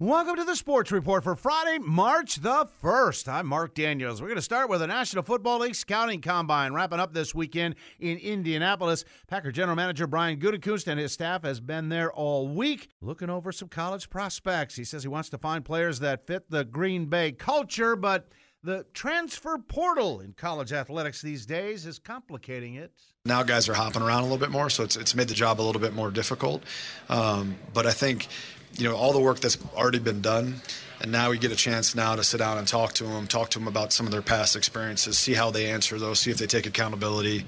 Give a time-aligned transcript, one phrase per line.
[0.00, 3.26] Welcome to the Sports Report for Friday, March the 1st.
[3.26, 4.22] I'm Mark Daniels.
[4.22, 7.74] We're going to start with the National Football League Scouting Combine wrapping up this weekend
[7.98, 9.04] in Indianapolis.
[9.26, 13.50] Packer General Manager Brian Gutekunst and his staff has been there all week looking over
[13.50, 14.76] some college prospects.
[14.76, 18.28] He says he wants to find players that fit the Green Bay culture, but
[18.62, 22.92] the transfer portal in college athletics these days is complicating it.
[23.24, 25.60] Now guys are hopping around a little bit more, so it's, it's made the job
[25.60, 26.62] a little bit more difficult.
[27.08, 28.28] Um, but I think
[28.76, 30.56] you know all the work that's already been done
[31.00, 33.50] and now we get a chance now to sit down and talk to them talk
[33.50, 36.38] to them about some of their past experiences see how they answer those see if
[36.38, 37.44] they take accountability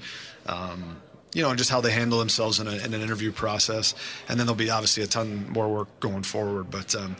[0.47, 0.97] um,
[1.33, 3.95] you know, and just how they handle themselves in, a, in, an interview process.
[4.27, 6.69] And then there'll be obviously a ton more work going forward.
[6.69, 7.15] But um,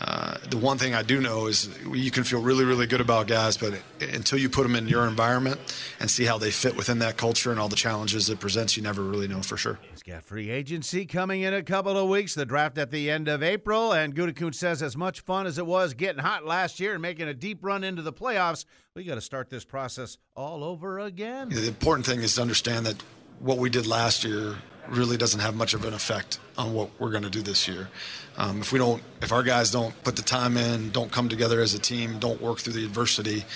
[0.00, 3.26] uh, the one thing I do know is you can feel really, really good about
[3.26, 5.60] guys, but until you put them in your environment
[5.98, 8.82] and see how they fit within that culture and all the challenges it presents, you
[8.82, 9.78] never really know for sure.
[10.06, 13.42] Got free agency coming in a couple of weeks, the draft at the end of
[13.42, 17.00] April, and Gutekunst says as much fun as it was getting hot last year and
[17.00, 20.98] making a deep run into the playoffs, we got to start this process all over
[20.98, 21.48] again.
[21.48, 23.02] The important thing is to understand that
[23.38, 24.56] what we did last year
[24.90, 27.88] really doesn't have much of an effect on what we're going to do this year.
[28.36, 31.62] Um, if we don't, if our guys don't put the time in, don't come together
[31.62, 33.46] as a team, don't work through the adversity,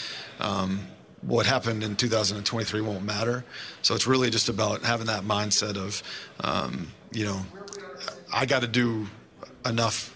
[0.40, 0.80] um,
[1.22, 3.44] what happened in 2023 won't matter.
[3.82, 6.02] So it's really just about having that mindset of,
[6.40, 7.40] um, you know,
[8.32, 9.06] I got to do
[9.66, 10.14] enough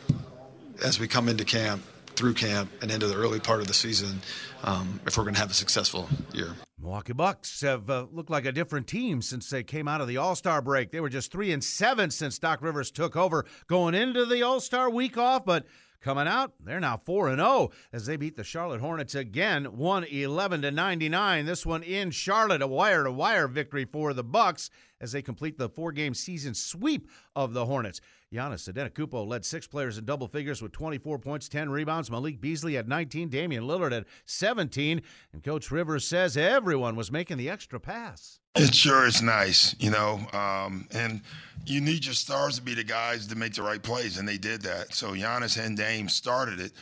[0.83, 1.83] as we come into camp,
[2.15, 4.21] through camp, and into the early part of the season
[4.65, 6.55] um, if we're going to have a successful year.
[6.81, 10.17] Milwaukee Bucks have uh, looked like a different team since they came out of the
[10.17, 10.91] All Star break.
[10.91, 14.61] They were just three and seven since Doc Rivers took over, going into the All
[14.61, 15.65] Star week off, but
[16.03, 20.63] coming out, they're now 4 and 0 as they beat the Charlotte Hornets again, 111
[20.63, 21.47] to 99.
[21.47, 24.69] This one in Charlotte, a wire to wire victory for the Bucks
[25.03, 28.01] as they complete the four-game season sweep of the Hornets.
[28.33, 32.11] Giannis Antetokounmpo led six players in double figures with 24 points, 10 rebounds.
[32.11, 37.37] Malik Beasley had 19, Damian Lillard had 17, and Coach Rivers says everyone was making
[37.37, 38.39] the extra pass.
[38.55, 41.23] It sure is nice, you know, um, and
[41.67, 44.39] you need your stars to be the guys to make the right plays, and they
[44.39, 44.95] did that.
[44.95, 46.73] So Giannis and Dame started it,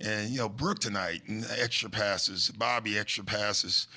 [0.00, 1.22] and you know Brook tonight
[1.58, 3.88] extra passes, Bobby extra passes.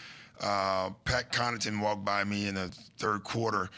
[0.42, 3.70] Uh, Pat Connaughton walked by me in the third quarter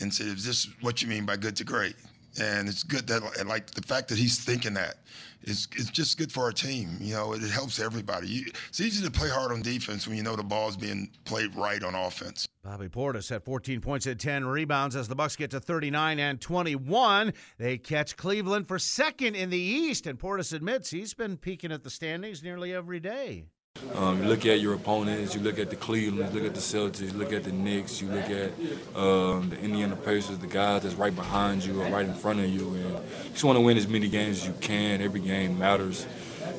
[0.00, 1.96] and said, "Is this what you mean by good to great?"
[2.40, 4.96] and it's good that like the fact that he's thinking that
[5.42, 6.96] is it's just good for our team.
[7.00, 8.28] You know, it, helps everybody.
[8.28, 11.54] You, it's easy to play hard on defense when you know the ball's being played
[11.56, 12.46] right on offense.
[12.62, 16.40] Bobby Portis had 14 points and 10 rebounds as the Bucks get to 39 and
[16.40, 17.32] 21.
[17.58, 21.82] They catch Cleveland for second in the East, and Portis admits he's been peeking at
[21.82, 23.46] the standings nearly every day.
[23.94, 26.60] Um, you look at your opponents, you look at the Cleveland, you look at the
[26.60, 28.50] Celtics, you look at the Knicks, you look at
[28.96, 32.46] um, the Indiana Pacers, the guys that's right behind you or right in front of
[32.46, 33.00] you, and you
[33.32, 35.02] just want to win as many games as you can.
[35.02, 36.06] Every game matters,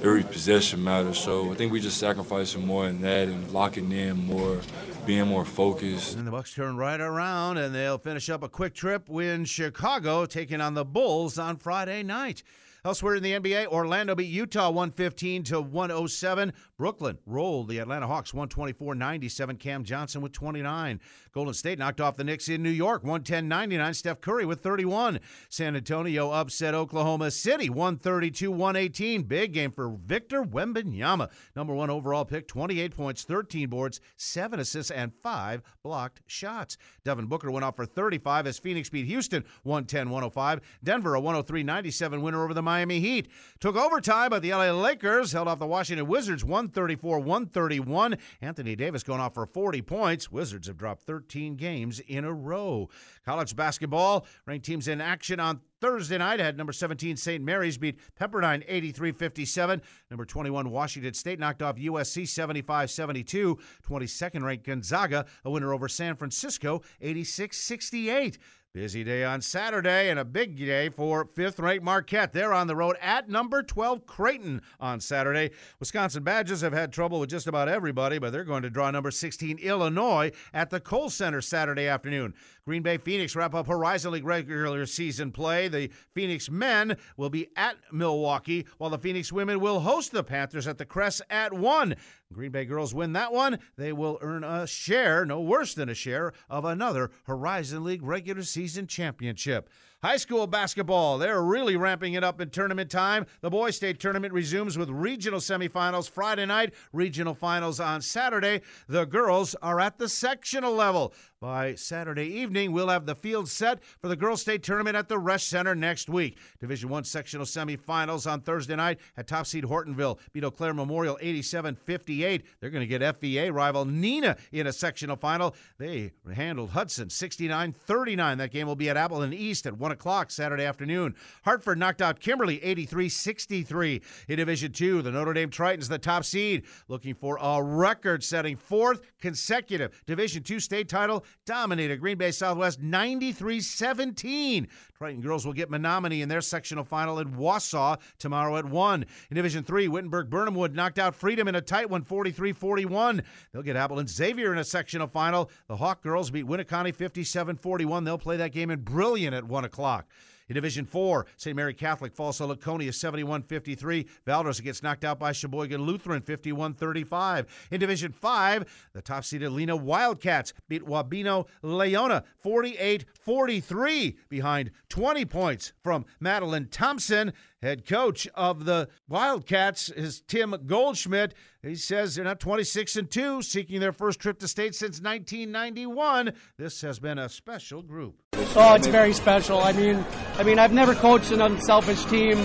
[0.01, 1.17] every possession matters.
[1.17, 4.59] So I think we just sacrificing more in that and locking in more,
[5.05, 6.15] being more focused.
[6.15, 10.25] And the Bucks turn right around, and they'll finish up a quick trip in Chicago,
[10.25, 12.43] taking on the Bulls on Friday night.
[12.85, 16.51] Elsewhere in the NBA, Orlando beat Utah 115 to 107.
[16.77, 19.55] Brooklyn rolled the Atlanta Hawks 124 97.
[19.55, 20.99] Cam Johnson with 29.
[21.31, 23.93] Golden State knocked off the Knicks in New York 110 99.
[23.93, 25.21] Steph Curry with 31.
[25.47, 29.23] San Antonio upset Oklahoma City 132 118.
[29.23, 31.31] Big game for Victor Wembanyama.
[31.55, 36.75] Number one overall pick, 28 points, 13 boards, 7 assists, and 5 blocked shots.
[37.05, 40.59] Devin Booker went off for 35 as Phoenix beat Houston 110 105.
[40.83, 43.27] Denver, a 103 97 winner over the Miami Heat.
[43.59, 48.17] Took overtime, but the LA Lakers held off the Washington Wizards 134 131.
[48.41, 50.31] Anthony Davis going off for 40 points.
[50.31, 52.89] Wizards have dropped 13 games in a row.
[53.23, 57.43] College basketball, ranked teams in action on Thursday night had number 17 St.
[57.43, 59.81] Mary's beat Pepperdine 83-57.
[60.09, 63.59] Number 21 Washington State knocked off USC 75-72.
[63.87, 68.37] 22nd ranked Gonzaga a winner over San Francisco 86-68.
[68.73, 72.33] Busy day on Saturday and a big day for fifth ranked Marquette.
[72.33, 75.51] They're on the road at number 12 Creighton on Saturday.
[75.79, 79.11] Wisconsin Badgers have had trouble with just about everybody, but they're going to draw number
[79.11, 82.33] 16 Illinois at the Kohl Center Saturday afternoon.
[82.65, 85.67] Green Bay Phoenix wrap up Horizon League regular season play.
[85.67, 90.65] The Phoenix men will be at Milwaukee, while the Phoenix women will host the Panthers
[90.65, 91.95] at the Kress at 1.
[92.31, 95.93] Green Bay girls win that one, they will earn a share, no worse than a
[95.93, 99.69] share, of another Horizon League regular season championship.
[100.03, 103.25] High school basketball, they're really ramping it up in tournament time.
[103.39, 108.63] The boys' state tournament resumes with regional semifinals Friday night, regional finals on Saturday.
[108.89, 111.13] The girls are at the sectional level.
[111.43, 112.71] By Saturday evening.
[112.71, 116.07] We'll have the field set for the girls' state tournament at the Resch Center next
[116.07, 116.37] week.
[116.61, 121.19] Division One sectional semifinals on Thursday night at top seed Hortonville beat Eau Claire Memorial
[121.21, 122.43] 87-58.
[122.61, 125.53] They're going to get FVA rival Neenah in a sectional final.
[125.77, 128.37] They handled Hudson 69-39.
[128.37, 131.13] That game will be at Appleton East at 1 o'clock Saturday afternoon.
[131.43, 134.01] Hartford knocked out Kimberly 83-63.
[134.29, 139.01] In Division Two, the Notre Dame Tritons, the top seed, looking for a record-setting fourth
[139.19, 144.67] consecutive Division Two state title dominated Green Bay Southwest 93 17.
[144.97, 149.05] Triton girls will get Menominee in their sectional final in Wausau tomorrow at 1.
[149.29, 153.23] In Division 3, Wittenberg Birnamwood knocked out Freedom in a tight one 43 41.
[153.51, 155.49] They'll get Appleton Xavier in a sectional final.
[155.67, 158.03] The Hawk girls beat Winneconne 57 41.
[158.03, 160.07] They'll play that game in Brillion at 1 o'clock.
[160.53, 161.55] In Division 4, St.
[161.55, 164.05] Mary Catholic falls to Laconia 71 53.
[164.27, 167.67] Valders gets knocked out by Sheboygan Lutheran 51 35.
[167.71, 175.25] In Division 5, the top seeded Lena Wildcats beat Wabeno Laona 48 43 behind 20
[175.25, 177.33] points from Madeline Thompson.
[177.63, 181.33] Head coach of the Wildcats is Tim Goldschmidt.
[181.63, 186.33] He says they're not 26 and 2, seeking their first trip to state since 1991.
[186.57, 188.21] This has been a special group.
[188.55, 189.59] Oh, it's very special.
[189.59, 190.05] I mean,
[190.43, 192.37] mean, I've never coached an unselfish team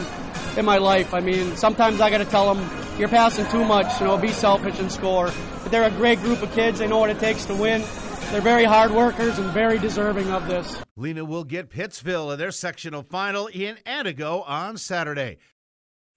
[0.56, 1.14] in my life.
[1.14, 4.00] I mean, sometimes I got to tell them you're passing too much.
[4.00, 5.30] You know, be selfish and score.
[5.62, 6.78] But they're a great group of kids.
[6.78, 7.82] They know what it takes to win.
[8.30, 10.76] They're very hard workers and very deserving of this.
[10.96, 15.38] Lena will get Pittsville in their sectional final in Antigo on Saturday.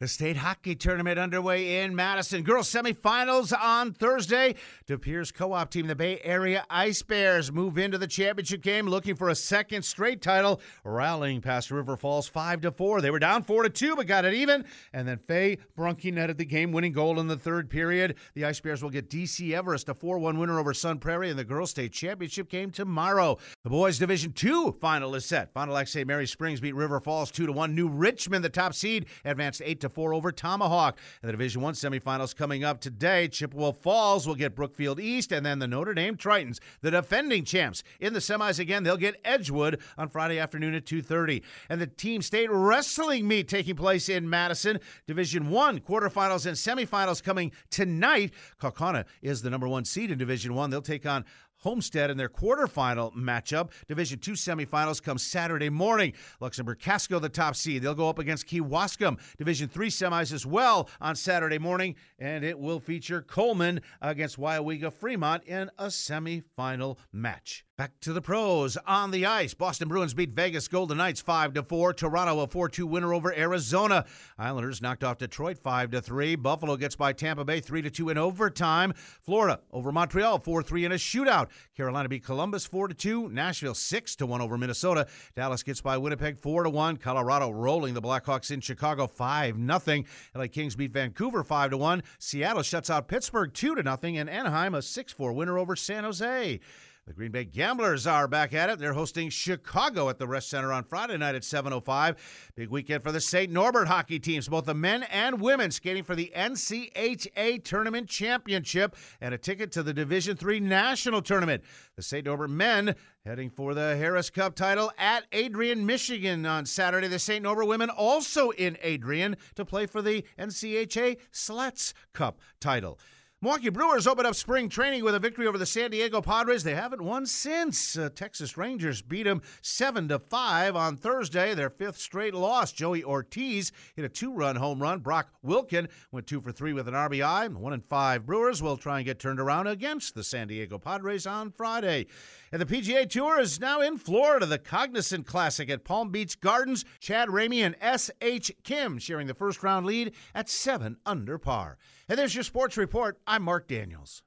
[0.01, 2.41] The state hockey tournament underway in Madison.
[2.41, 4.55] Girls semifinals on Thursday.
[4.87, 9.13] De Pere's co-op team, the Bay Area Ice Bears, move into the championship game looking
[9.13, 13.01] for a second straight title, rallying past River Falls 5 to 4.
[13.01, 16.39] They were down 4 to 2 but got it even, and then Faye Brunke netted
[16.39, 18.15] the game-winning goal in the third period.
[18.33, 21.43] The Ice Bears will get DC Everest, a 4-1 winner over Sun Prairie in the
[21.43, 23.37] girls state championship game tomorrow.
[23.63, 25.53] The boys division 2 final is set.
[25.53, 26.07] Du Lac St.
[26.07, 27.75] Mary Springs beat River Falls 2 to 1.
[27.75, 30.97] New Richmond, the top seed, advanced 8 to 4 over Tomahawk.
[31.21, 33.27] And the Division One semifinals coming up today.
[33.27, 37.83] Chippewa Falls will get Brookfield East, and then the Notre Dame Tritons, the defending champs,
[37.99, 38.83] in the semis again.
[38.83, 41.43] They'll get Edgewood on Friday afternoon at 2:30.
[41.69, 44.79] And the team state wrestling meet taking place in Madison.
[45.07, 48.33] Division One quarterfinals and semifinals coming tonight.
[48.61, 50.69] Kaukauna is the number one seed in Division One.
[50.69, 51.25] They'll take on
[51.61, 53.71] Homestead in their quarterfinal matchup.
[53.87, 56.13] Division two semifinals come Saturday morning.
[56.39, 57.81] Luxembourg Casco, the top seed.
[57.81, 59.19] They'll go up against Kewaskum.
[59.37, 64.91] Division three semis as well on Saturday morning, and it will feature Coleman against Weyauwega
[64.91, 67.65] Fremont in a semifinal match.
[67.81, 69.55] Back to the pros on the ice.
[69.55, 71.93] Boston Bruins beat Vegas Golden Knights 5 to 4.
[71.93, 74.05] Toronto a 4-2 winner over Arizona.
[74.37, 76.35] Islanders knocked off Detroit 5 to 3.
[76.35, 78.93] Buffalo gets by Tampa Bay 3 to 2 in overtime.
[79.23, 81.49] Florida over Montreal 4-3 in a shootout.
[81.75, 83.29] Carolina beat Columbus 4 to 2.
[83.29, 85.07] Nashville 6 to 1 over Minnesota.
[85.35, 86.97] Dallas gets by Winnipeg 4 to 1.
[86.97, 90.03] Colorado rolling the Blackhawks in Chicago 5 0.
[90.35, 92.03] LA Kings beat Vancouver 5 to 1.
[92.19, 96.59] Seattle shuts out Pittsburgh 2 to 0 and Anaheim a 6-4 winner over San Jose.
[97.07, 98.77] The Green Bay Gamblers are back at it.
[98.77, 102.15] They're hosting Chicago at the Resch Center on Friday night at 7:05.
[102.55, 103.51] Big weekend for the St.
[103.51, 109.33] Norbert hockey teams, both the men and women skating for the NCHA Tournament Championship and
[109.33, 111.63] a ticket to the Division 3 National Tournament.
[111.95, 112.23] The St.
[112.23, 112.95] Norbert men
[113.25, 117.07] heading for the Harris Cup title at Adrian, Michigan on Saturday.
[117.07, 117.41] The St.
[117.41, 122.99] Norbert women also in Adrian to play for the NCHA Slats Cup title.
[123.43, 126.63] Milwaukee Brewers opened up spring training with a victory over the San Diego Padres.
[126.63, 127.97] They haven't won since.
[127.97, 132.71] Uh, Texas Rangers beat them 7 to 5 on Thursday, their fifth straight loss.
[132.71, 134.99] Joey Ortiz hit a two-run home run.
[134.99, 137.51] Brock Wilken went 2 for 3 with an RBI.
[137.51, 141.25] 1 and 5 Brewers will try and get turned around against the San Diego Padres
[141.25, 142.05] on Friday.
[142.51, 144.45] And the PGA Tour is now in Florida.
[144.45, 146.85] The Cognizant Classic at Palm Beach Gardens.
[146.99, 148.51] Chad Ramey and S.H.
[148.63, 151.79] Kim sharing the first round lead at 7 under par.
[152.09, 153.19] And there's your sports report.
[153.27, 154.23] I'm Mark Daniels.